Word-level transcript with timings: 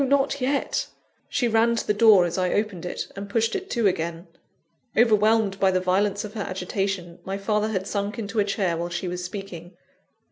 not 0.03 0.41
yet!" 0.41 0.87
She 1.29 1.47
ran 1.47 1.75
to 1.75 1.85
the 1.85 1.93
door 1.93 2.25
as 2.25 2.35
I 2.35 2.53
opened 2.53 2.87
it, 2.87 3.11
and 3.15 3.29
pushed 3.29 3.55
it 3.55 3.69
to 3.69 3.85
again. 3.85 4.25
Overwhelmed 4.97 5.59
by 5.59 5.69
the 5.69 5.79
violence 5.79 6.23
of 6.23 6.33
her 6.33 6.41
agitation, 6.41 7.19
my 7.23 7.37
father 7.37 7.67
had 7.67 7.85
sunk 7.85 8.17
into 8.17 8.39
a 8.39 8.43
chair 8.43 8.75
while 8.77 8.89
she 8.89 9.07
was 9.07 9.23
speaking. 9.23 9.75